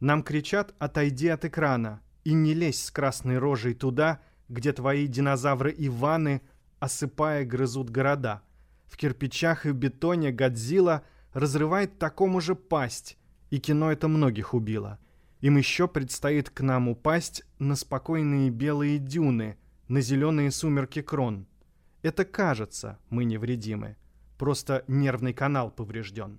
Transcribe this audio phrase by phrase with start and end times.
[0.00, 5.74] Нам кричат «отойди от экрана» и не лезь с красной рожей туда, где твои динозавры
[5.76, 6.42] Иваны,
[6.78, 8.42] осыпая, грызут города.
[8.86, 13.18] В кирпичах и бетоне Годзилла разрывает такому же пасть,
[13.50, 14.98] и кино это многих убило.
[15.40, 19.56] Им еще предстоит к нам упасть на спокойные белые дюны,
[19.88, 21.46] на зеленые сумерки крон.
[22.02, 23.96] Это кажется, мы невредимы.
[24.38, 26.38] Просто нервный канал поврежден.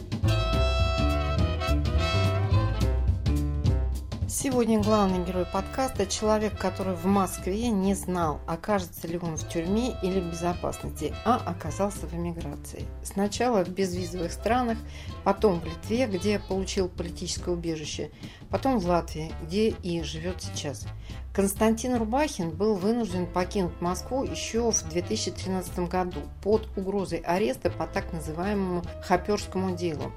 [4.43, 9.95] Сегодня главный герой подкаста– человек, который в Москве не знал, окажется ли он в тюрьме
[10.01, 12.87] или в безопасности, а оказался в эмиграции.
[13.03, 14.79] Сначала в безвизовых странах,
[15.23, 18.09] потом в Литве, где получил политическое убежище,
[18.49, 20.87] потом в Латвии, где и живет сейчас.
[21.35, 28.11] Константин Рубахин был вынужден покинуть Москву еще в 2013 году под угрозой ареста по так
[28.11, 30.11] называемому Хаперскому делу.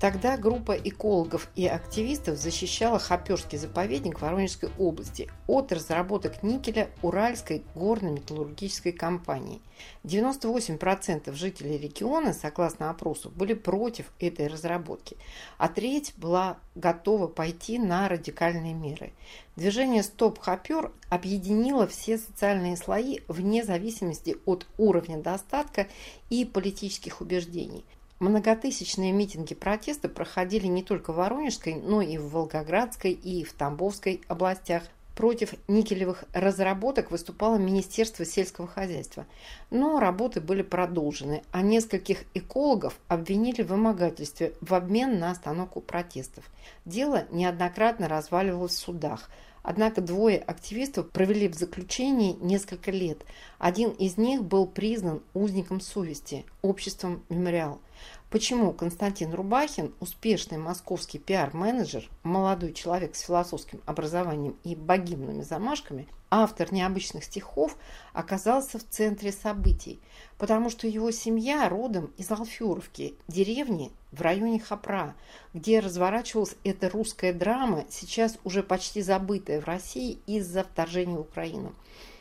[0.00, 8.92] Тогда группа экологов и активистов защищала Хоперский заповедник Воронежской области от разработок никеля Уральской горно-металлургической
[8.92, 9.60] компании.
[10.04, 15.18] 98% жителей региона, согласно опросу, были против этой разработки,
[15.58, 19.12] а треть была готова пойти на радикальные меры.
[19.56, 25.88] Движение «Стоп Хопер» объединило все социальные слои вне зависимости от уровня достатка
[26.30, 27.84] и политических убеждений–
[28.20, 34.20] Многотысячные митинги протеста проходили не только в Воронежской, но и в Волгоградской и в Тамбовской
[34.28, 34.82] областях.
[35.16, 39.24] Против никелевых разработок выступало Министерство сельского хозяйства.
[39.70, 46.44] Но работы были продолжены, а нескольких экологов обвинили в вымогательстве в обмен на остановку протестов.
[46.84, 49.30] Дело неоднократно разваливалось в судах–
[49.62, 53.24] Однако двое активистов провели в заключении несколько лет.
[53.58, 57.80] Один из них был признан узником совести обществом «Мемориал».
[58.30, 66.72] Почему Константин Рубахин, успешный московский пиар-менеджер, молодой человек с философским образованием и богемными замашками, автор
[66.72, 67.76] необычных стихов,
[68.12, 69.98] оказался в центре событий?
[70.38, 75.16] Потому что его семья родом из Алферовки, деревни в районе Хапра,
[75.52, 81.74] где разворачивалась эта русская драма, сейчас уже почти забытая в России из-за вторжения в Украину.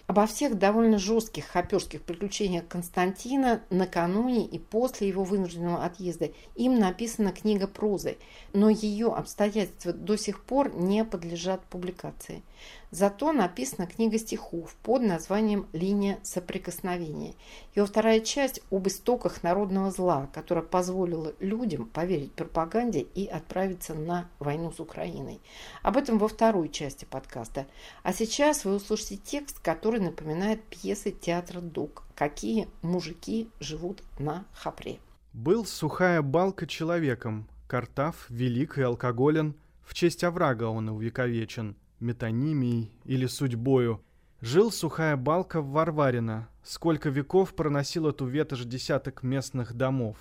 [0.10, 7.32] Обо всех довольно жестких хоперских приключениях Константина накануне и после его вынужденного отъезда им написана
[7.32, 8.18] книга прозы,
[8.52, 12.42] но ее обстоятельства до сих пор не подлежат публикации.
[12.92, 17.36] Зато написана книга стихов под названием «Линия соприкосновения».
[17.76, 24.28] Его вторая часть об истоках народного зла, которая позволила людям поверить пропаганде и отправиться на
[24.40, 25.40] войну с Украиной.
[25.84, 27.68] Об этом во второй части подкаста.
[28.02, 32.04] А сейчас вы услышите текст, который напоминает пьесы театра «Дуг».
[32.16, 35.00] «Какие мужики живут на Хапре».
[35.34, 43.26] Был сухая балка человеком, картав, велик и алкоголен, в честь оврага он увековечен– метонимией или
[43.26, 44.02] судьбою.
[44.42, 50.18] Жил сухая балка в Варварино, сколько веков проносил эту ветошь десяток местных домов.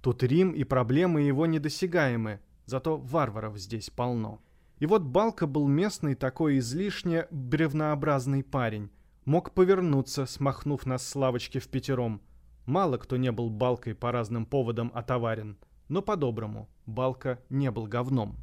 [0.00, 4.40] Тут Рим и проблемы его недосягаемы, зато варваров здесь полно.
[4.80, 8.90] И вот Балка был местный такой излишне бревнообразный парень.
[9.24, 12.20] Мог повернуться, смахнув нас с лавочки в пятером.
[12.66, 15.58] Мало кто не был Балкой по разным поводам отоварен.
[15.88, 18.36] Но по-доброму, Балка не был говном.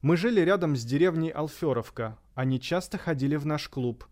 [0.00, 2.18] Мы жили рядом с деревней Алферовка.
[2.34, 4.04] Они часто ходили в наш клуб.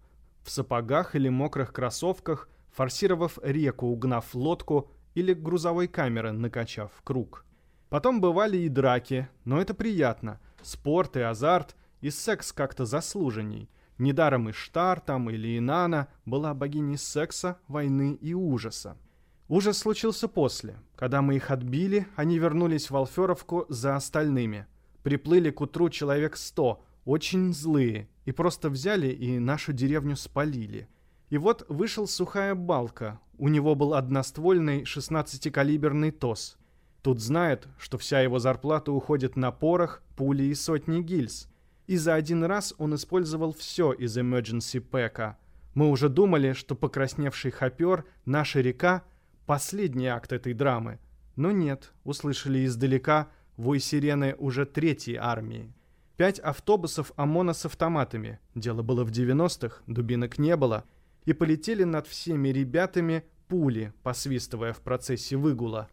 [0.43, 7.45] В сапогах или мокрых кроссовках, форсировав реку, угнав лодку или грузовой камеры, накачав круг.
[7.89, 10.41] Потом бывали и драки, но это приятно.
[10.63, 13.69] Спорт и азарт, и секс как-то заслуженней.
[14.01, 18.97] Недаром и Штар там или Инана была богиней секса, войны и ужаса.
[19.49, 20.77] Ужас случился после.
[20.97, 24.67] Когда мы их отбили, они вернулись в Алферовку за остальными–
[25.03, 30.89] Приплыли к утру человек сто, очень злые, и просто взяли и нашу деревню спалили.
[31.31, 33.19] И вот вышел сухая балка.
[33.39, 36.59] У него был одноствольный 16-калиберный ТОС.
[37.03, 41.49] Тут знает, что вся его зарплата уходит на порох, пули и сотни гильз.
[41.91, 45.37] И за один раз он использовал все из emergency пэка.
[45.75, 49.03] Мы уже думали, что покрасневший хопер, наша река—
[49.47, 51.01] последний акт этой драмы.
[51.35, 55.73] Но нет, услышали издалека— вой сирены уже третьей армии.
[56.17, 60.85] Пять автобусов ОМОНа с автоматами, дело было в 90-х, дубинок не было,
[61.25, 65.89] и полетели над всеми ребятами пули, посвистывая в процессе выгула.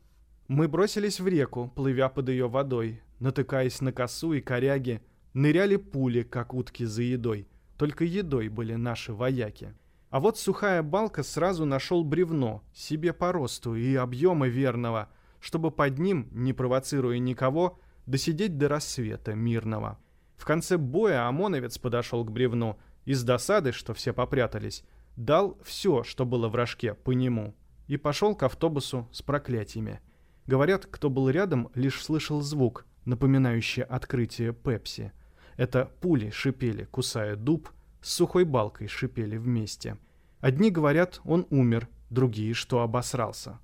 [0.47, 5.01] Мы бросились в реку, плывя под ее водой, натыкаясь на косу и коряги,
[5.37, 7.47] ныряли пули, как утки за едой.
[7.77, 9.75] Только едой были наши вояки.
[10.09, 15.99] А вот сухая балка сразу нашел бревно, себе по росту и объема верного, чтобы под
[15.99, 19.99] ним, не провоцируя никого, досидеть до рассвета мирного.
[20.37, 24.83] В конце боя ОМОНовец подошел к бревну и с досады, что все попрятались,
[25.17, 27.53] дал все, что было в рожке, по нему,
[27.87, 29.99] и пошел к автобусу с проклятиями.
[30.47, 35.11] Говорят, кто был рядом, лишь слышал звук, напоминающий открытие Пепси.
[35.57, 37.69] Это пули шипели, кусая дуб,
[38.01, 39.97] с сухой балкой шипели вместе.
[40.39, 43.59] Одни говорят, он умер, другие, что обосрался.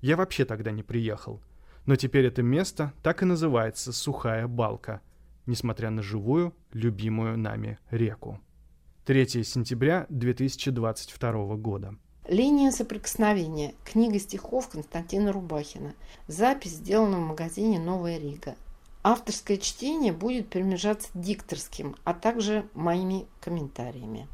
[0.00, 1.40] Я вообще тогда не приехал.
[1.86, 5.00] Но теперь это место так и называется «Сухая балка»,
[5.46, 8.40] несмотря на живую, любимую нами реку.
[9.04, 11.94] 3 сентября 2022 года.
[12.28, 13.72] Линия соприкосновения.
[13.84, 15.94] Книга стихов Константина Рубахина.
[16.26, 18.56] Запись сделана в магазине «Новая Рига».
[19.08, 24.26] Авторское чтение будет перемежаться дикторским, а также моими комментариями.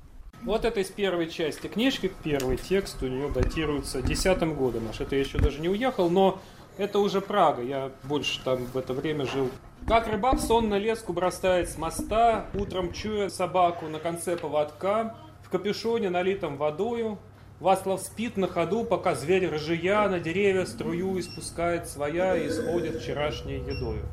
[0.44, 2.10] Вот это из первой части книжки.
[2.24, 4.88] Первый текст у нее датируется десятым годом.
[4.88, 6.40] Аж это я еще даже не уехал, но
[6.78, 7.60] это уже Прага.
[7.60, 9.50] Я больше там в это время жил.
[9.86, 16.08] Как рыбак сонно леску бросает с моста, утром чуя собаку на конце поводка, в капюшоне,
[16.08, 17.19] налитом водою,
[17.60, 23.56] Васлав спит на ходу, пока зверь ржия на деревья струю испускает своя и исходит вчерашней
[23.58, 24.06] едою.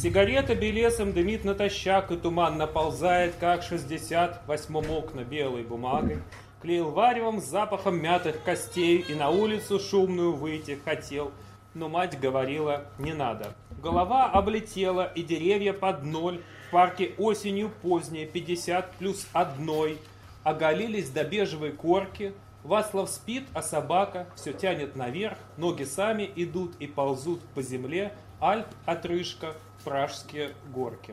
[0.00, 6.22] Сигарета белесом дымит натощак, и туман наползает, как шестьдесят восьмом окна белой бумагой.
[6.62, 11.32] Клеил варевом с запахом мятых костей и на улицу шумную выйти хотел,
[11.74, 13.54] но мать говорила «не надо».
[13.82, 19.98] Голова облетела, и деревья под ноль, в парке осенью поздней, 50 плюс одной,
[20.44, 26.86] оголились до бежевой корки, Васлав спит, а собака все тянет наверх, ноги сами идут и
[26.86, 29.54] ползут по земле, Альп отрыжка,
[29.84, 31.12] пражские горки.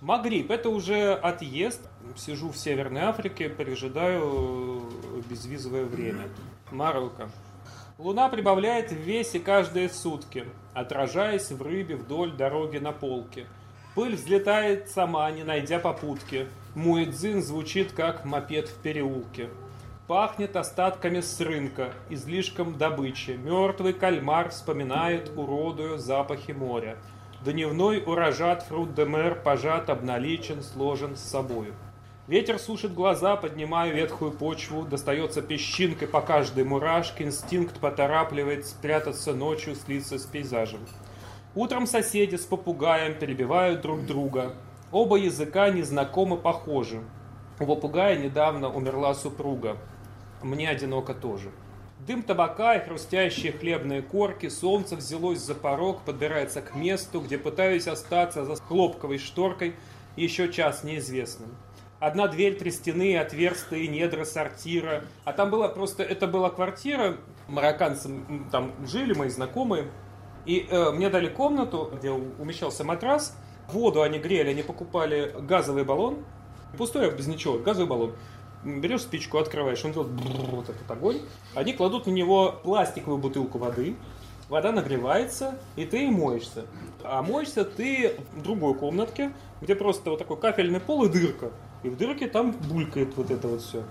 [0.00, 1.80] Магриб– это уже отъезд.
[2.16, 4.82] Сижу в Северной Африке, пережидаю
[5.28, 6.28] безвизовое время.
[6.70, 7.28] Марокко.
[7.98, 10.44] Луна прибавляет в весе каждые сутки,
[10.74, 13.46] отражаясь в рыбе вдоль дороги на полке.
[13.94, 16.46] Пыль взлетает сама, не найдя попутки.
[16.74, 19.48] Муэдзин звучит, как мопед в переулке.
[20.06, 23.32] Пахнет остатками с рынка, излишком добычи.
[23.32, 26.96] Мертвый кальмар вспоминает, уродую запахи моря.
[27.44, 31.74] Дневной урожат фрут де мер пожат, обналичен, сложен с собою.
[32.28, 39.74] Ветер сушит глаза, поднимая ветхую почву, достается песчинкой по каждой мурашке, инстинкт поторапливает спрятаться ночью,
[39.74, 40.86] слиться с пейзажем.
[41.56, 44.54] Утром соседи с попугаем перебивают друг друга.
[44.92, 47.02] Оба языка незнакомо похожи.
[47.58, 49.76] У попугая недавно умерла супруга
[50.42, 51.50] мне одиноко тоже.
[52.06, 57.88] Дым табака и хрустящие хлебные корки, солнце взялось за порог, подбирается к месту, где пытаюсь
[57.88, 59.74] остаться за хлопковой шторкой
[60.14, 61.56] еще час неизвестным.
[61.98, 65.04] Одна дверь, три стены, отверстые недра сортира.
[65.24, 67.16] А там была просто, это была квартира,
[67.48, 68.10] марокканцы
[68.52, 69.90] там жили, мои знакомые.
[70.44, 73.36] И э, мне дали комнату, где умещался матрас.
[73.68, 76.24] Воду они грели, они покупали газовый баллон.
[76.76, 78.14] Пустой, без ничего, газовый баллон
[78.66, 80.10] берешь спичку, открываешь, он делает
[80.50, 81.20] вот этот огонь.
[81.54, 83.96] Они кладут на него пластиковую бутылку воды,
[84.48, 86.66] вода нагревается, и ты моешься.
[87.02, 91.50] А моешься ты в другой комнатке, где просто вот такой кафельный пол и дырка.
[91.82, 93.84] И в дырке там булькает вот это вот все.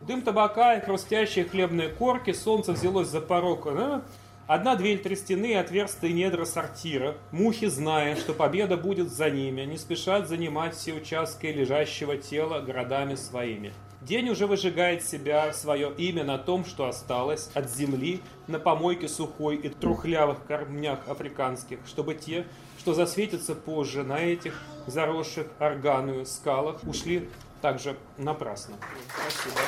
[0.00, 3.64] Дым табака хрустящие хлебные корки, солнце взялось за порог.
[3.64, 4.02] Да?
[4.46, 7.16] Одна дверь, три стены, отверстые недра сортира.
[7.30, 13.14] Мухи, зная, что победа будет за ними, не спешат занимать все участки лежащего тела городами
[13.14, 13.72] своими.
[14.00, 19.56] День уже выжигает себя свое имя на том, что осталось от земли на помойке сухой
[19.56, 22.46] и трухлявых камнях африканских, чтобы те,
[22.78, 27.28] что засветятся позже на этих заросших органную скалах, ушли
[27.60, 28.76] также напрасно.
[29.14, 29.60] Спасибо.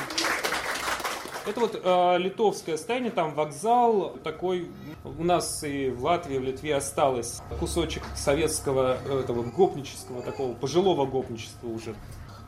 [1.45, 4.69] Это вот э, литовское состояние, там вокзал такой.
[5.03, 11.67] У нас и в Латвии, в Литве осталось кусочек советского этого гопнического, такого пожилого гопничества
[11.67, 11.93] уже.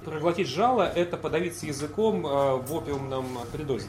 [0.06, 3.88] Проглотить жало– это подавиться языком э, в опиумном передозе.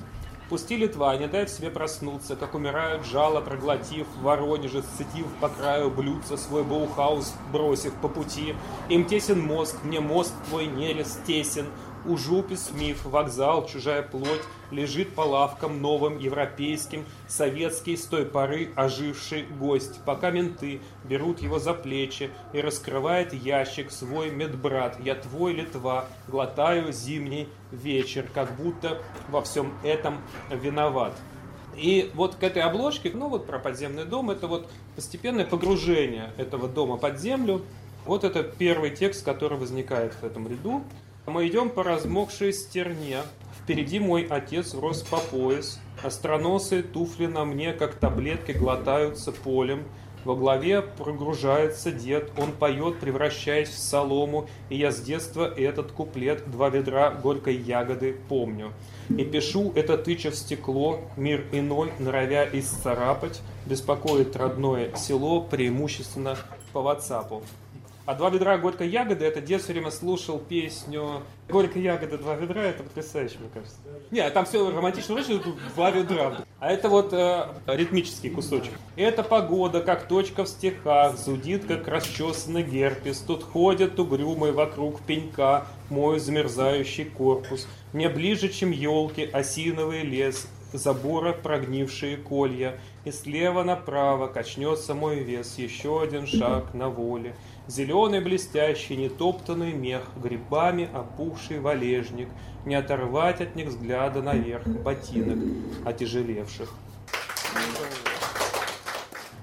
[0.48, 5.90] Пусти Литва, не дай в себе проснуться, как умирают жало, проглотив, Воронеже, сцетив по краю
[5.90, 8.54] блюдца свой боухаус, бросив по пути.
[8.88, 11.66] Им тесен мозг, мне мозг твой нерез тесен,
[12.08, 18.70] У жупис миф, вокзал, чужая плоть Лежит по лавкам новым европейским Советский с той поры
[18.76, 25.52] оживший гость Пока менты берут его за плечи И раскрывает ящик свой медбрат Я твой
[25.52, 30.18] Литва, глотаю зимний вечер Как будто во всем этом
[30.50, 31.12] виноват
[31.76, 36.68] и вот к этой обложке, ну вот про подземный дом, это вот постепенное погружение этого
[36.68, 37.60] дома под землю.
[38.06, 40.82] Вот это первый текст, который возникает в этом ряду.
[41.26, 43.18] Мы идем по размокшей стерне.
[43.60, 45.80] Впереди мой отец рос по пояс.
[46.04, 49.82] Остроносые туфли на мне, как таблетки, глотаются полем.
[50.24, 56.48] Во главе прогружается дед, он поет, превращаясь в солому, и я с детства этот куплет
[56.50, 58.72] «Два ведра горькой ягоды» помню.
[59.08, 66.36] И пишу это тыча в стекло, мир иной, норовя исцарапать, беспокоит родное село, преимущественно
[66.72, 67.42] по ватсапу.
[68.06, 72.62] А два ведра горькой ягоды, это дед все время слушал песню «Горькая ягода, два ведра»,
[72.62, 73.76] это потрясающе, мне кажется.
[74.12, 75.42] Не, а там все романтично, очень
[75.74, 76.38] два ведра.
[76.60, 78.72] А это вот э, ритмический кусочек.
[78.94, 83.18] Это погода, как точка в стихах, зудит, как расчесанный герпес.
[83.18, 87.66] Тут ходят угрюмые вокруг пенька, мой замерзающий корпус.
[87.92, 92.78] Мне ближе, чем елки, осиновый лес, забора прогнившие колья.
[93.04, 97.34] И слева направо качнется мой вес, еще один шаг на воле.
[97.68, 102.28] Зеленый блестящий, нетоптанный мех, грибами опухший валежник,
[102.64, 105.38] не оторвать от них взгляда наверх ботинок,
[105.84, 106.72] отяжелевших.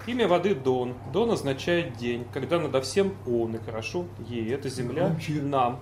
[0.07, 0.95] Имя воды Дон.
[1.11, 4.53] Дон означает день, когда надо всем он и хорошо ей.
[4.53, 5.79] Это земля нам.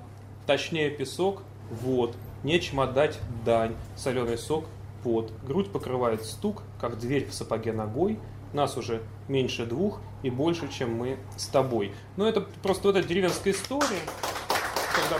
[0.48, 2.16] Точнее песок, вот.
[2.44, 3.76] Нечем отдать дань.
[3.96, 4.66] Соленый сок,
[5.04, 5.32] пот.
[5.46, 8.20] Грудь покрывает стук, как дверь в сапоге ногой.
[8.54, 11.94] Нас уже меньше двух и больше, чем мы с тобой.
[12.18, 14.02] Но это просто вот эта деревенская история,
[14.94, 15.20] когда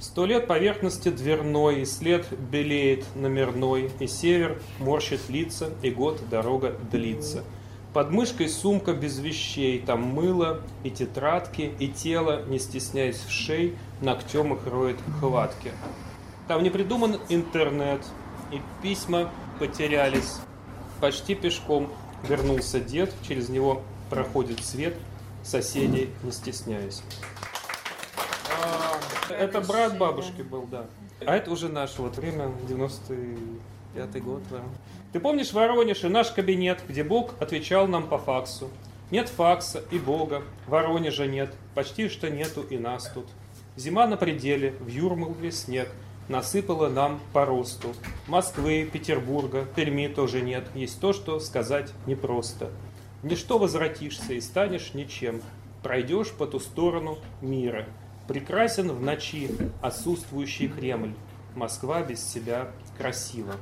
[0.00, 6.74] Сто лет поверхности дверной, и след белеет номерной, и север морщит лица, и год дорога
[6.90, 7.44] длится.
[7.92, 13.76] Под мышкой сумка без вещей, там мыло и тетрадки, и тело, не стесняясь в шей,
[14.00, 15.70] ногтем их роет хватки.
[16.48, 18.00] Там не придуман интернет,
[18.52, 20.38] и письма потерялись.
[21.00, 21.90] Почти пешком
[22.28, 24.94] вернулся дед, через него проходит свет,
[25.42, 27.02] соседей не стесняясь.
[28.62, 28.98] А,
[29.32, 30.86] это брат бабушки был, да.
[31.24, 34.60] А это уже наше вот время, 95-й год, да.
[35.12, 38.70] Ты помнишь в Воронеже наш кабинет, где Бог отвечал нам по факсу?
[39.10, 43.26] Нет факса и Бога, Воронежа нет, почти что нету и нас тут.
[43.76, 45.88] Зима на пределе, в Юрмале снег,
[46.30, 47.92] насыпала нам по росту.
[48.28, 50.64] Москвы, Петербурга, Перми тоже нет.
[50.74, 52.70] Есть то, что сказать непросто.
[53.22, 55.42] Ничто возвратишься и станешь ничем.
[55.82, 57.86] Пройдешь по ту сторону мира.
[58.28, 59.50] Прекрасен в ночи
[59.82, 61.14] отсутствующий Кремль.
[61.56, 63.56] Москва без себя красива.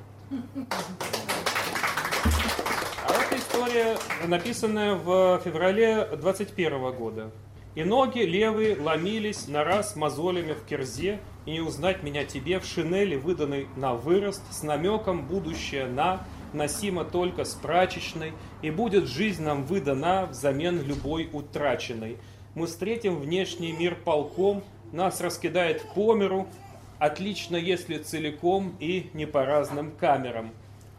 [3.06, 3.96] А это история,
[4.26, 7.30] написанная в феврале 21 года.
[7.74, 12.66] И ноги левые ломились на раз мозолями в кирзе, и не узнать меня тебе в
[12.66, 16.20] шинели, выданной на вырост, с намеком будущее на,
[16.52, 22.18] носимо только с прачечной, и будет жизнь нам выдана взамен любой утраченной.
[22.54, 24.62] Мы встретим внешний мир полком,
[24.92, 26.46] нас раскидает по миру,
[26.98, 30.50] отлично, если целиком и не по разным камерам.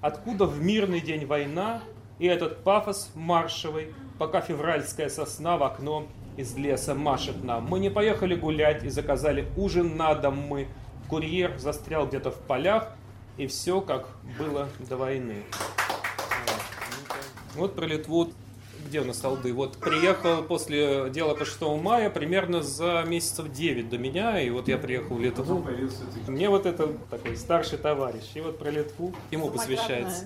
[0.01, 1.83] Откуда в мирный день война
[2.17, 7.65] и этот пафос маршевый, пока февральская сосна в окно из леса машет нам.
[7.65, 10.67] Мы не поехали гулять и заказали ужин на дом мы.
[11.09, 12.91] Курьер застрял где-то в полях,
[13.37, 15.43] и все как было до войны.
[17.55, 18.31] Вот про Литву
[18.89, 19.53] где у нас Алды?
[19.53, 24.67] Вот приехал после дела по 6 мая примерно за месяцев 9 до меня, и вот
[24.67, 25.65] я приехал в Литву.
[26.27, 30.25] Мне вот это такой старший товарищ, и вот про Литву ему посвящается.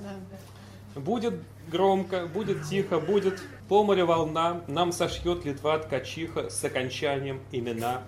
[0.95, 1.35] Будет
[1.71, 8.01] громко, будет тихо, будет по морю волна, нам сошьет Литва ткачиха с окончанием имена.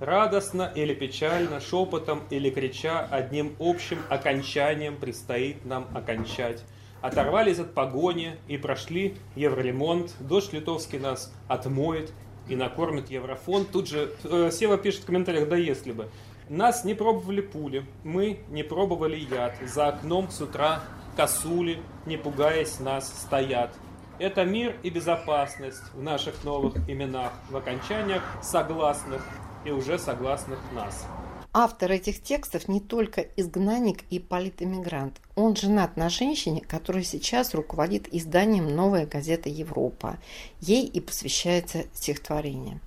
[0.00, 6.64] Радостно или печально, шепотом или крича, одним общим окончанием предстоит нам окончать.
[7.00, 12.12] Оторвались от погони и прошли евролемонт, дождь литовский нас отмоет
[12.48, 13.70] и накормит еврофонд.
[13.70, 16.08] Тут же э, Сева пишет в комментариях, да если бы.
[16.48, 19.54] Нас не пробовали пули, мы не пробовали яд.
[19.64, 20.82] За окном с утра
[21.16, 23.74] косули, не пугаясь нас, стоят.
[24.18, 29.22] Это мир и безопасность в наших новых именах, в окончаниях согласных
[29.64, 31.06] и уже согласных нас.
[31.54, 35.20] Автор этих текстов не только изгнанник и политэмигрант.
[35.34, 40.16] Он женат на женщине, которая сейчас руководит изданием «Новая газета Европа».
[40.60, 42.80] Ей и посвящается стихотворение.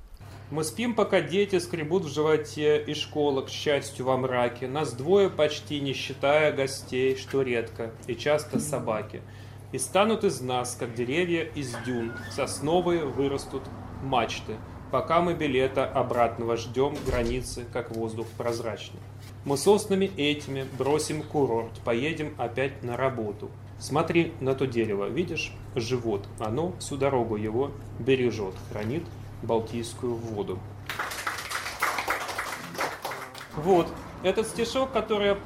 [0.52, 4.68] Мы спим, пока дети скребут в животе, и школа, к счастью, во мраке.
[4.68, 9.22] Нас двое почти, не считая гостей, что редко, и часто собаки.
[9.72, 13.64] И станут из нас, как деревья из дюн, сосновые вырастут
[14.04, 14.58] мачты,
[14.92, 19.00] пока мы билета обратного ждем границы, как воздух прозрачный.
[19.46, 23.50] Мы соснами этими бросим курорт, поедем опять на работу.
[23.80, 25.52] Смотри на то дерево, видишь?
[25.76, 26.28] Живот.
[26.40, 29.04] Оно всю дорогу его бережет, хранит
[29.46, 30.60] Балтийскую воду.
[33.56, 33.88] Вот.
[34.24, 35.38] Этот стишок, который я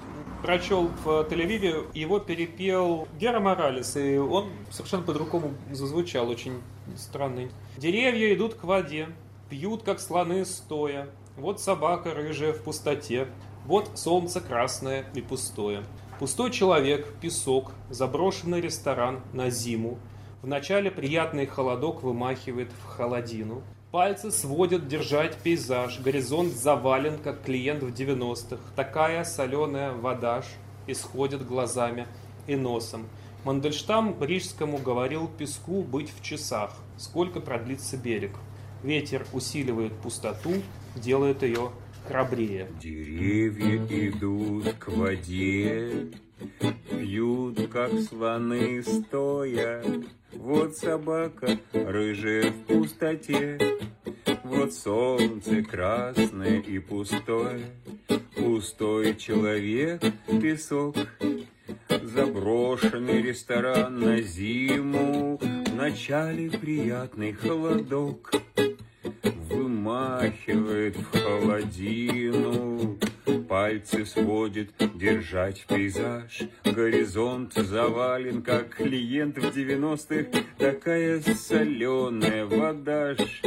[0.41, 6.61] прочел в Тель-Авиве, его перепел Гера Моралес, и он совершенно по-другому зазвучал, очень
[6.95, 7.51] странный.
[7.77, 9.09] Деревья идут к воде,
[9.49, 11.09] пьют, как слоны стоя.
[11.35, 13.27] Вот собака рыжая в пустоте,
[13.65, 15.83] вот солнце красное и пустое.
[16.19, 19.99] Пустой человек, песок, заброшенный ресторан на зиму.
[20.41, 23.61] Вначале приятный холодок вымахивает в холодину.
[23.91, 28.61] Пальцы сводят держать пейзаж, горизонт завален, как клиент в 90-х.
[28.75, 30.45] Такая соленая вода ж
[30.85, 32.05] исходит глазами
[32.45, 33.07] и носом.
[33.45, 38.35] Мандельштам Рижскому говорил песку быть в часах, сколько продлится берег.
[38.83, 40.53] Ветер усиливает пустоту,
[40.95, 41.71] делает ее
[42.07, 42.69] храбрее.
[42.79, 43.77] Деревья
[44.09, 46.11] идут к воде,
[46.89, 49.83] пьют, как слоны стоя,
[50.33, 53.57] вот собака рыжая в пустоте,
[54.43, 57.61] Вот солнце красное и пустое,
[58.35, 60.01] Пустой человек,
[60.41, 60.95] песок,
[62.03, 68.31] Заброшенный ресторан на зиму, В начале приятный холодок,
[69.49, 72.97] Вымахивает в холодину,
[73.47, 76.41] Пальцы сводит держать пейзаж.
[76.63, 80.27] Горизонт завален, как клиент в девяностых.
[80.57, 83.41] Такая соленая вода ж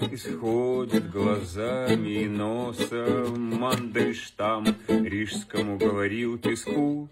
[0.00, 7.08] Исходит глазами и носом Мандельштам Рижскому говорил песку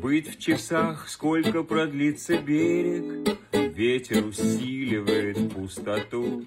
[0.00, 6.44] Быть в часах, сколько продлится берег Ветер усиливает пустоту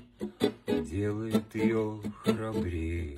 [0.67, 3.17] Делает ее храбрее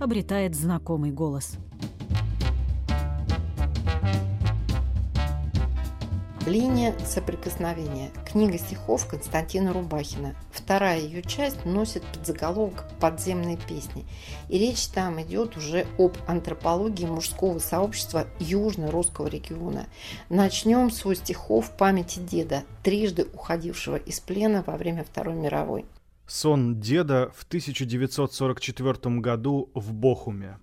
[0.00, 1.56] обретает знакомый голос.
[6.46, 8.10] Линия соприкосновения.
[8.24, 10.36] Книга стихов Константина Рубахина.
[10.52, 14.04] Вторая ее часть носит подзаголовок «Подземные песни».
[14.48, 19.86] И речь там идет уже об антропологии мужского сообщества южно-русского региона.
[20.28, 25.84] Начнем с стихов памяти деда, трижды уходившего из плена во время Второй мировой.
[26.28, 30.58] Сон деда в 1944 году в Бохуме.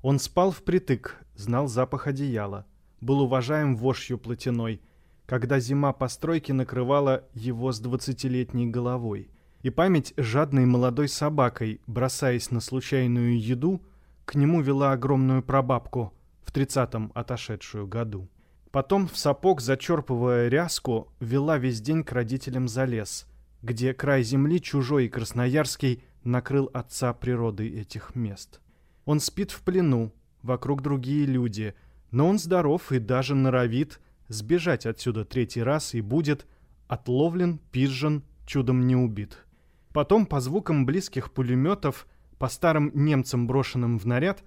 [0.00, 2.64] Он спал впритык, знал запах одеяла,
[3.02, 4.80] был уважаем вошью плотяной,
[5.26, 9.28] когда зима постройки накрывала его с двадцатилетней головой.
[9.60, 13.82] И память жадной молодой собакой, бросаясь на случайную еду,
[14.24, 18.30] к нему вела огромную прабабку, в тридцатом отошедшую году.
[18.70, 23.26] Потом в сапог, зачерпывая ряску, вела весь день к родителям за лес—
[23.62, 28.60] где край земли чужой и красноярский накрыл отца природой этих мест.
[29.04, 31.74] Он спит в плену, вокруг другие люди,
[32.10, 36.46] но он здоров и даже норовит сбежать отсюда третий раз и будет
[36.88, 39.44] отловлен, пизжен, чудом не убит.
[39.92, 42.06] Потом по звукам близких пулеметов,
[42.38, 44.42] по старым немцам брошенным в наряд,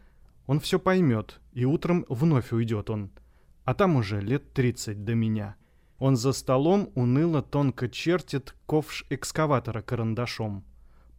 [0.47, 3.11] он все поймет, и утром вновь уйдет он.
[3.63, 5.55] А там уже лет тридцать до меня—
[5.99, 10.63] он за столом уныло тонко чертит ковш экскаватора карандашом.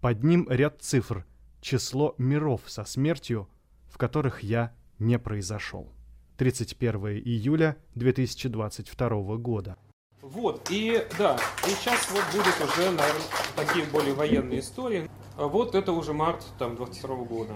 [0.00, 1.26] Под ним ряд цифр,
[1.60, 3.48] число миров со смертью,
[3.88, 5.92] в которых я не произошел.
[6.36, 9.76] 31 июля 2022 года.
[10.20, 13.22] Вот, и да, и сейчас вот будет уже, наверное,
[13.54, 15.08] такие более военные истории.
[15.36, 17.54] Вот это уже март там 22 года.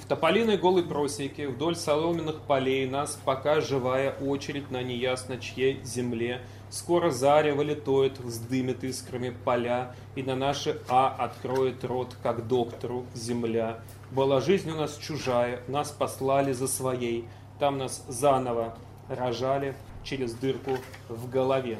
[0.00, 6.40] В тополиной голой просеке вдоль соломенных полей нас пока живая очередь на неясно чьей земле.
[6.70, 13.80] Скоро зарево летоет, вздымет искрами поля, и на наши А откроет рот, как доктору, земля.
[14.10, 17.26] Была жизнь у нас чужая, нас послали за своей.
[17.58, 18.74] Там нас заново
[19.08, 21.78] рожали через дырку в голове.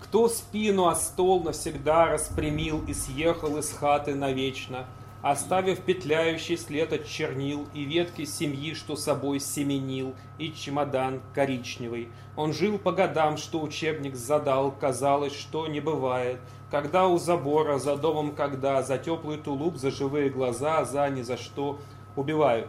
[0.00, 4.86] Кто спину о стол навсегда распрямил и съехал из хаты навечно,
[5.22, 12.08] Оставив петляющий след от чернил и ветки семьи, что собой семенил, и чемодан коричневый.
[12.36, 16.38] Он жил по годам, что учебник задал, казалось, что не бывает.
[16.70, 21.36] Когда у забора, за домом когда, за теплый тулуп, за живые глаза, за ни за
[21.36, 21.80] что
[22.14, 22.68] убивают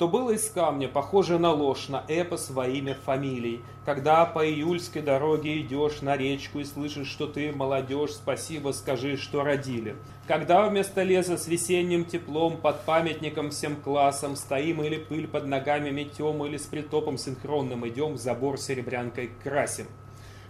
[0.00, 3.60] то было из камня, похоже на ложь, на эпос во имя фамилий.
[3.84, 9.44] Когда по июльской дороге идешь на речку и слышишь, что ты молодежь, спасибо скажи, что
[9.44, 9.96] родили.
[10.26, 15.90] Когда вместо леса с весенним теплом под памятником всем классам стоим или пыль под ногами
[15.90, 19.84] метем, или с притопом синхронным идем, забор серебрянкой красим.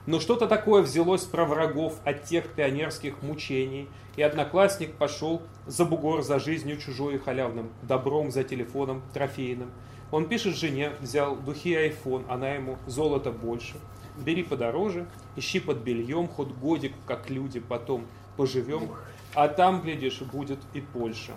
[0.07, 6.23] Но что-то такое взялось про врагов от тех пионерских мучений, и одноклассник пошел за бугор
[6.23, 9.71] за жизнью чужой и халявным, добром за телефоном трофейным.
[10.11, 13.77] Он пишет жене, взял духи и айфон, она ему золото больше.
[14.17, 18.91] Бери подороже, ищи под бельем, хоть годик, как люди, потом поживем,
[19.35, 21.33] а там, глядишь, будет и Польша.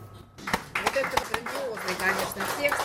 [0.84, 2.82] Вот это грандиозный, конечно, текст.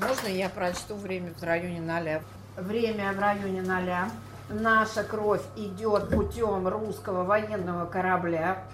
[0.00, 2.22] Можно я прочту время в районе ноля?
[2.56, 4.10] Время в районе ноля.
[4.48, 8.64] Наша кровь идет путем русского военного корабля.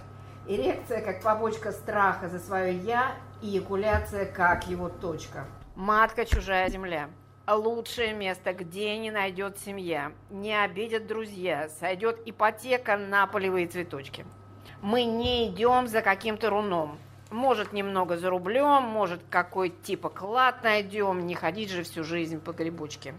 [0.46, 5.46] Эрекция как побочка страха за свое «я», и эякуляция как его точка.
[5.76, 7.08] Матка чужая земля.
[7.46, 14.26] Лучшее место, где не найдет семья, не обидят друзья, сойдет ипотека на полевые цветочки.
[14.82, 16.98] Мы не идем за каким-то руном.
[17.30, 22.52] Может, немного за рублем, может, какой типа клад найдем, не ходить же всю жизнь по
[22.52, 23.14] грибочке.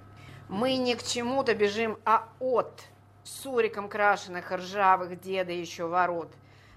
[0.50, 2.82] Мы не к чему-то бежим, а от
[3.24, 6.34] суриком крашеных ржавых деда еще ворот,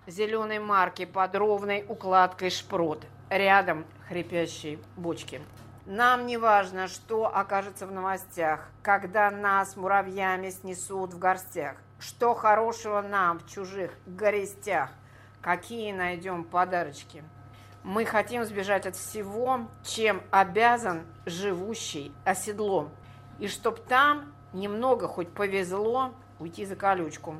[0.06, 5.40] зеленой марки под ровной укладкой шпрот, рядом хрипящие бочки.
[5.87, 11.76] Нам не важно, что окажется в новостях, когда нас муравьями снесут в горстях.
[11.98, 14.90] Что хорошего нам в чужих горестях?
[15.40, 17.24] Какие найдем подарочки?
[17.85, 22.90] Мы хотим сбежать от всего, чем обязан живущий оседлом
[23.42, 27.35] и чтоб там немного хоть повезло уйти за колючку.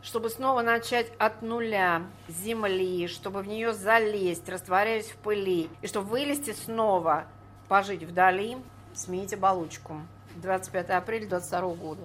[0.00, 6.08] Чтобы снова начать от нуля, земли, чтобы в нее залезть, растворяясь в пыли, и чтобы
[6.08, 7.24] вылезти снова,
[7.66, 8.58] пожить вдали,
[8.94, 10.02] смените балучку.
[10.36, 12.02] 25 апреля 22 года.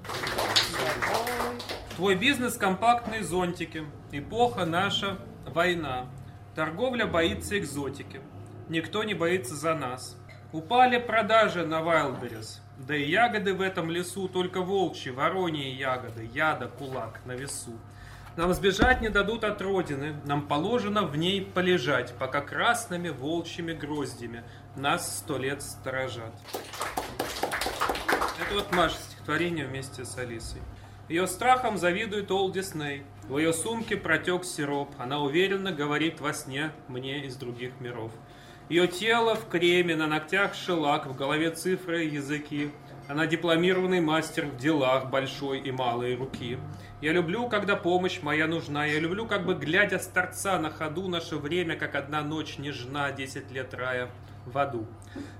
[1.97, 3.85] Твой бизнес– компактные зонтики.
[4.11, 6.07] Эпоха наша– война.
[6.55, 8.21] Торговля боится экзотики.
[8.69, 10.17] Никто не боится за нас.
[10.51, 12.61] Упали продажи на Wildberries.
[12.87, 17.77] Да и ягоды в этом лесу только волчьи, вороньи ягоды, яда, кулак на весу.
[18.37, 24.43] Нам сбежать не дадут от родины, нам положено в ней полежать, пока красными волчьими гроздями
[24.77, 26.33] нас сто лет сторожат.
[28.41, 30.61] Это вот Маша стихотворение вместе с Алисой.
[31.09, 33.03] Ее страхом завидует Ол Дисней.
[33.27, 34.89] В ее сумке протек сироп.
[34.97, 38.11] Она уверенно говорит во сне мне из других миров.
[38.69, 42.69] Ее тело в креме, на ногтях шелак, в голове цифры и языки.
[43.07, 46.59] Она дипломированный мастер в делах большой и малой руки.
[47.01, 48.85] Я люблю, когда помощь моя нужна.
[48.85, 53.11] Я люблю, как бы глядя с торца на ходу, наше время, как одна ночь нежна,
[53.11, 54.11] десять лет рая
[54.45, 54.85] в аду.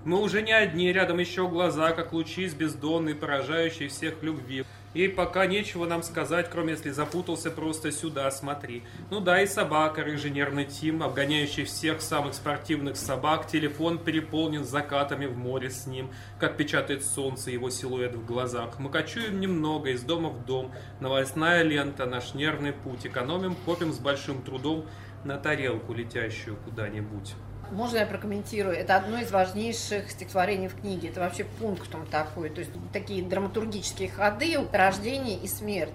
[0.06, 4.66] Мы уже не одни, рядом еще глаза, как лучи с бездонной, поражающей всех любви.
[4.94, 8.84] И пока нечего нам сказать, кроме если запутался, просто сюда смотри.
[9.12, 13.48] Ну да, и собака, рыжий нервный Тим, обгоняющий всех самых спортивных собак.
[13.48, 18.80] Телефон переполнен закатами в море с ним, как печатает солнце его силуэт в глазах.
[18.80, 20.72] Мы кочуем немного из дома в дом.
[21.00, 23.06] Новостная лента, наш нервный путь.
[23.06, 24.86] Экономим, копим с большим трудом
[25.24, 27.36] на тарелку, летящую куда-нибудь.
[27.72, 28.76] Можно я прокомментирую?
[28.76, 31.10] Это одно из важнейших стихотворений в книге.
[31.10, 32.50] Это вообще пунктом такой.
[32.50, 35.94] То есть такие драматургические ходы, рождение и смерть.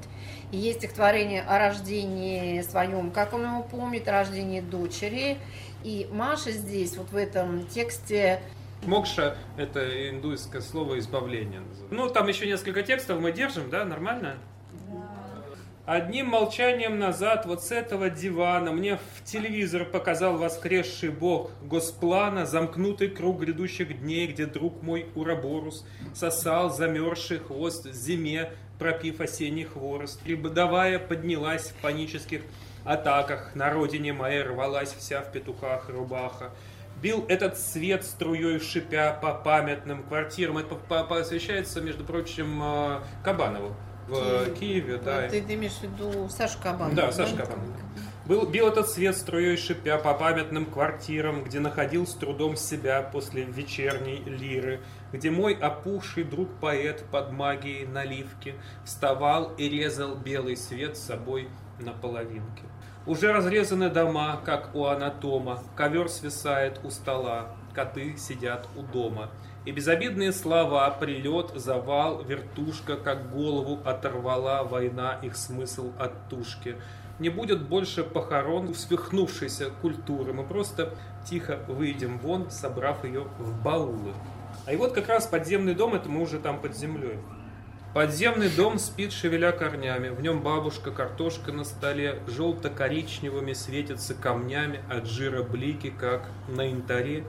[0.52, 5.38] И есть стихотворение о рождении своем, как он его помнит, о рождении дочери.
[5.82, 8.40] И Маша здесь, вот в этом тексте,
[8.86, 11.62] Мокша– это индуйское слово избавление.
[11.90, 14.36] Ну, там еще несколько текстов мы держим, да, нормально?
[15.86, 23.08] Одним молчанием назад вот с этого дивана мне в телевизор показал воскресший бог Госплана, замкнутый
[23.08, 30.22] круг грядущих дней, где друг мой Ураборус сосал замерзший хвост зиме, пропив осенний хворост.
[30.22, 32.40] Прибодовая поднялась в панических
[32.86, 36.50] атаках, на родине моей рвалась вся в петухах рубаха.
[37.02, 40.56] Бил этот свет струей шипя по памятным квартирам.
[40.56, 43.76] Это посвящается, между прочим, э, Кабанову
[44.08, 45.28] в Киеве, да.
[45.28, 46.94] Ты, ты имеешь в виду Сашу Кабанова?
[46.94, 47.68] Да, Саша Кабанов.
[48.26, 53.44] Был, бил этот свет струей шипя по памятным квартирам, где находил с трудом себя после
[53.44, 54.80] вечерней лиры,
[55.12, 61.92] где мой опухший друг-поэт под магией наливки вставал и резал белый свет с собой на
[61.92, 62.62] половинке.
[63.06, 69.30] Уже разрезаны дома, как у анатома, ковер свисает у стола, коты сидят у дома.
[69.66, 76.76] И безобидные слова, прилет, завал, вертушка, как голову оторвала война их смысл от тушки–
[77.18, 80.32] не будет больше похорон свихнувшейся культуры.
[80.32, 80.94] Мы просто
[81.28, 84.12] тихо выйдем вон, собрав ее в баулы.
[84.66, 87.18] А и вот как раз подземный дом, это мы уже там под землей.
[87.94, 90.08] Подземный дом спит, шевеля корнями.
[90.08, 97.22] В нем бабушка, картошка на столе, желто-коричневыми светятся камнями от жира блики, как на янтаре.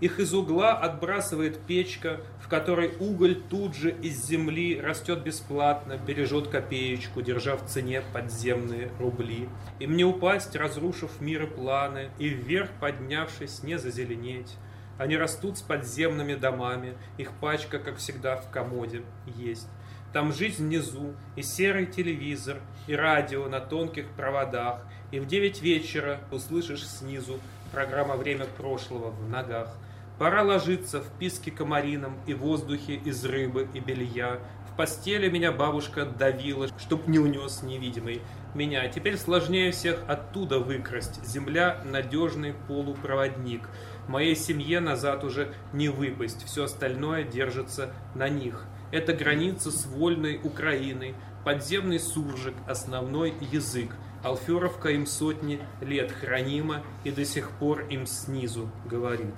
[0.00, 6.48] Их из угла отбрасывает печка, в которой уголь тут же из земли растет бесплатно, бережет
[6.48, 9.48] копеечку, держа в цене подземные рубли.
[9.78, 14.56] Им не упасть, разрушив миры планы, и вверх поднявшись, не зазеленеть.
[14.98, 19.68] Они растут с подземными домами, их пачка, как всегда, в комоде есть.
[20.12, 26.20] Там жизнь внизу, и серый телевизор, и радио на тонких проводах, и в девять вечера
[26.32, 27.38] услышишь снизу
[27.72, 29.76] программа «Время прошлого» в ногах–
[30.20, 34.38] Пора ложиться в писке комарином и воздухе из рыбы и белья.
[34.70, 38.20] В постели меня бабушка давила, чтоб не унес невидимый
[38.54, 38.86] меня.
[38.88, 41.24] Теперь сложнее всех оттуда выкрасть.
[41.24, 43.66] Земля— надежный полупроводник.
[44.08, 46.44] Моей семье назад уже не выпасть.
[46.44, 48.66] Все остальное держится на них.
[48.90, 51.14] Это граница с вольной Украиной.
[51.44, 53.90] Подземный суржик— основной язык.
[54.22, 59.34] Алферовка им сотни лет хранима и до сих пор им снизу говорит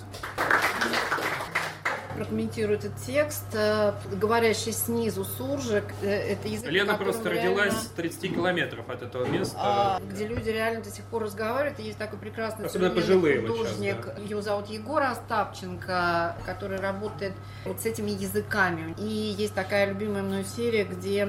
[2.12, 3.46] прокомментирую этот текст.
[3.54, 9.24] Э, говорящий снизу суржик, э, это язык, Лена просто родилась реально, 30 километров от этого
[9.26, 9.56] места.
[9.58, 11.78] А, где люди реально до сих пор разговаривают.
[11.80, 13.96] И есть такой прекрасный Особенно пожилые художник.
[14.02, 14.22] Сейчас, да.
[14.22, 17.32] Его зовут Егор Остапченко, который работает
[17.64, 18.94] вот с этими языками.
[18.98, 21.28] И есть такая любимая мной серия, где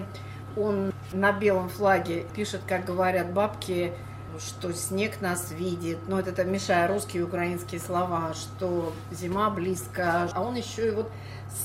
[0.56, 3.94] он на белом флаге пишет, как говорят бабки,
[4.40, 10.30] что снег нас видит, ну это, это мешая русские и украинские слова, что зима близко,
[10.34, 11.12] а он еще и вот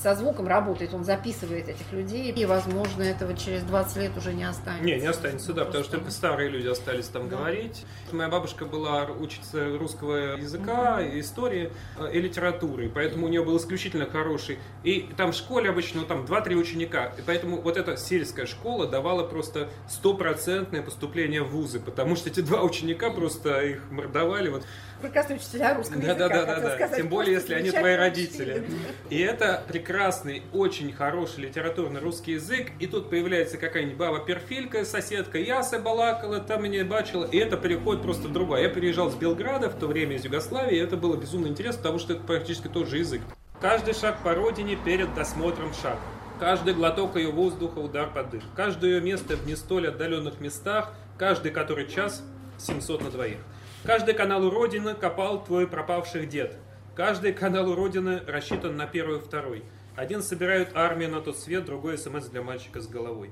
[0.03, 4.43] со звуком работает, он записывает этих людей, и, возможно, этого через 20 лет уже не
[4.43, 4.85] останется.
[4.85, 7.37] Не, не останется, да, потому что только старые люди остались там да.
[7.37, 7.85] говорить.
[8.11, 11.19] Моя бабушка была учиться русского языка, угу.
[11.19, 14.59] истории э, и литературы, поэтому у нее был исключительно хороший.
[14.83, 18.87] И там в школе обычно ну, там 2-3 ученика, и поэтому вот эта сельская школа
[18.87, 24.49] давала просто стопроцентное поступление в вузы, потому что эти два ученика просто их мордовали.
[24.49, 24.65] Вот
[25.01, 26.29] прекрасные учителя русского да, языка.
[26.29, 26.95] Да, да, да, да.
[26.95, 28.65] Тем более, если они твои родители.
[29.09, 32.71] И это прекрасный, очень хороший литературный русский язык.
[32.79, 37.25] И тут появляется какая-нибудь баба перфилька, соседка Яса балакала, там меня бачила.
[37.25, 38.63] И это переходит просто другое.
[38.63, 41.99] Я переезжал с Белграда в то время из Югославии, и это было безумно интересно, потому
[41.99, 43.21] что это практически тот же язык.
[43.61, 45.97] Каждый шаг по родине перед досмотром шаг.
[46.39, 48.43] Каждый глоток ее воздуха удар под дых.
[48.55, 52.23] Каждое ее место в не столь отдаленных местах, каждый который час
[52.59, 53.37] 700 на двоих.
[53.83, 56.57] Каждый канал у Родины копал твой пропавший дед.
[56.95, 59.63] Каждый канал у Родины рассчитан на первый и второй.
[59.95, 63.31] Один собирают армию на тот свет, другой смс для мальчика с головой.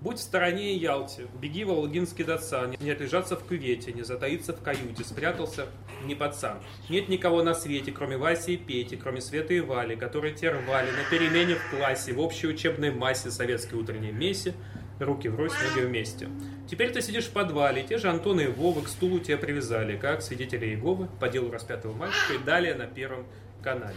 [0.00, 4.52] Будь в стороне и Ялте, беги в Волгинский Датсан, не отлежаться в кювете, не затаиться
[4.52, 5.66] в каюте, спрятался
[6.04, 6.58] не пацан.
[6.90, 10.90] Нет никого на свете, кроме Васи и Пети, кроме Света и Вали, которые те рвали
[10.90, 14.54] на перемене в классе, в общей учебной массе советской утренней мессе,
[15.00, 16.28] руки врозь, ноги вместе.
[16.68, 20.22] Теперь ты сидишь в подвале, те же Антон и Вова к стулу тебя привязали, как
[20.22, 23.26] свидетели Иеговы по делу распятого мальчика и далее на Первом
[23.62, 23.96] канале.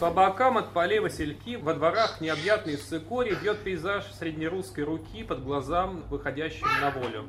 [0.00, 6.02] По бокам от полей васильки, во дворах необъятный цикорий бьет пейзаж среднерусской руки под глазам,
[6.08, 7.26] выходящим на волю.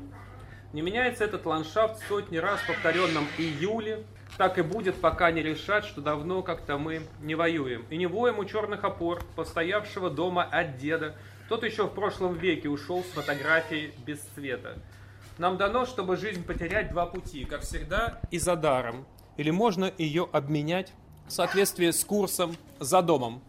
[0.71, 4.05] Не меняется этот ландшафт сотни раз повторенном июле,
[4.37, 7.85] так и будет, пока не решат, что давно как-то мы не воюем.
[7.91, 11.15] И не воем у черных опор, постоявшего дома от деда,
[11.53, 14.79] тот еще в прошлом веке ушел с фотографией без цвета.
[15.37, 19.05] Нам дано, чтобы жизнь потерять два пути, как всегда, и за даром.
[19.37, 20.93] Или можно ее обменять
[21.27, 23.43] в соответствии с курсом за домом,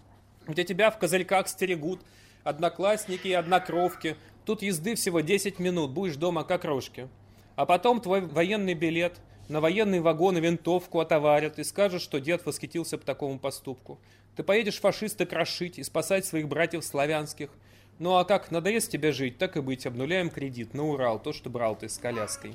[0.47, 2.03] где тебя в козырьках стерегут
[2.43, 4.19] одноклассники и однокровки.
[4.45, 7.09] Тут езды всего 10 минут, будешь дома как рожки.
[7.57, 12.45] А потом твой военный билет на военный вагон и винтовку отоварят и скажут, что дед
[12.45, 13.99] восхитился по такому поступку.
[14.37, 17.49] Ты поедешь фашиста крошить и спасать своих братьев славянских–
[17.98, 21.50] ну а как надоест тебе жить, так и быть, обнуляем кредит на Урал, то, что
[21.50, 22.54] брал ты с коляской.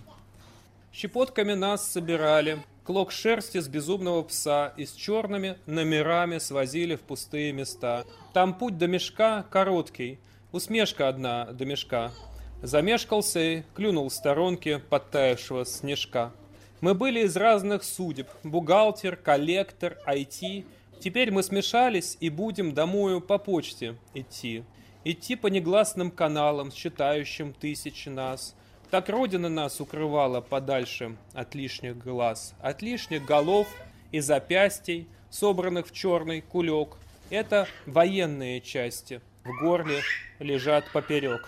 [0.92, 7.54] Щепотками нас собирали, клок шерсти с безумного пса и с черными номерами свозили в пустые
[7.54, 8.06] места.
[8.34, 10.20] Там путь до мешка короткий,
[10.52, 12.12] усмешка одна до мешка.
[12.64, 16.34] Замешкался и клюнул в сторонке подтаявшего снежка.
[16.82, 18.28] Мы были из разных судеб.
[18.44, 20.66] Бухгалтер, коллектор, IT.
[21.00, 24.64] Теперь мы смешались и будем домою по почте идти.
[25.06, 28.54] Идти по негласным каналам, считающим тысячи нас.
[28.92, 33.68] Так Родина нас укрывала подальше от лишних глаз, от лишних голов
[34.12, 36.98] и запястий, собранных в черный кулек.
[37.30, 39.22] Это военные части.
[39.46, 40.02] В горле
[40.40, 41.48] лежат поперек.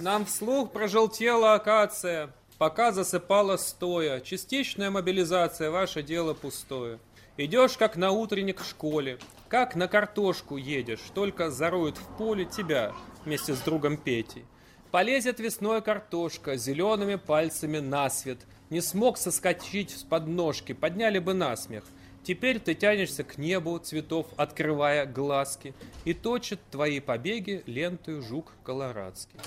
[0.00, 4.20] Нам вслух прожелтела акация, пока засыпала стоя.
[4.20, 6.98] Частичная мобилизация, ваше дело пустое.
[7.36, 9.18] Идешь как на утренник в школе,
[9.52, 14.46] как на картошку едешь, только зароют в поле тебя вместе с другом Петей.
[14.90, 18.38] Полезет весной картошка зелеными пальцами на свет.
[18.70, 21.84] Не смог соскочить с подножки, подняли бы насмех.
[22.22, 25.74] Теперь ты тянешься к небу цветов, открывая глазки,
[26.06, 29.38] и точит твои побеги лентою жук колорадский.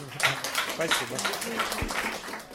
[0.76, 1.18] Спасибо.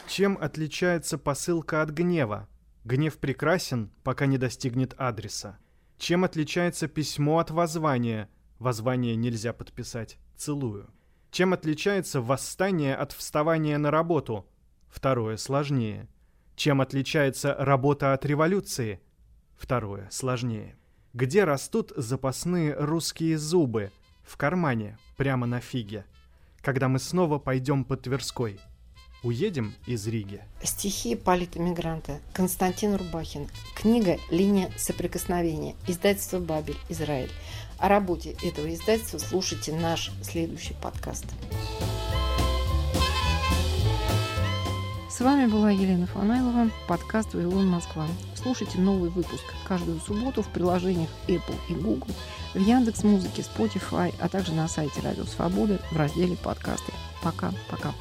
[0.07, 2.47] Чем отличается посылка от гнева?
[2.85, 5.59] Гнев прекрасен, пока не достигнет адреса.
[6.01, 8.27] Чем отличается письмо от воззвания?
[8.57, 10.17] Воззвание нельзя подписать.
[10.35, 10.89] Целую.
[11.29, 14.47] Чем отличается восстание от вставания на работу?
[14.89, 16.09] Второе сложнее.
[16.55, 18.99] Чем отличается работа от революции?
[19.55, 20.75] Второе сложнее.
[21.13, 23.91] Где растут запасные русские зубы?
[24.23, 26.05] В кармане, прямо на фиге.
[26.61, 28.59] Когда мы снова пойдем по Тверской–
[29.23, 30.41] Уедем из Риги.
[30.63, 33.47] Стихи политэмигранта Константин Рубахин.
[33.75, 35.75] Книга «Линия соприкосновения».
[35.87, 37.29] Издательство «Бабель», Израиль.
[37.77, 41.25] О работе этого издательства слушайте наш следующий подкаст.
[45.07, 48.07] С вами была Елена Фанайлова, подкаст «Вавилон Москва».
[48.33, 52.09] Слушайте новый выпуск каждую субботу в приложениях Apple и Google,
[52.55, 56.91] в Яндекс Музыке, Spotify, а также на сайте Радио Свободы в разделе «Подкасты».
[57.21, 57.93] Пока-пока.